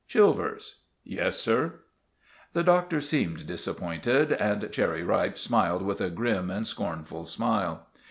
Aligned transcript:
"Chilvers?" 0.07 0.77
"Yes, 1.03 1.39
sir." 1.39 1.81
The 2.53 2.63
Doctor 2.63 2.99
seemed 2.99 3.45
disappointed, 3.45 4.31
and 4.31 4.71
Cherry 4.71 5.03
Ripe 5.03 5.37
smiled 5.37 5.83
with 5.83 6.01
a 6.01 6.09
grim 6.09 6.49
and 6.49 6.65
scornful 6.65 7.23
smile. 7.23 7.85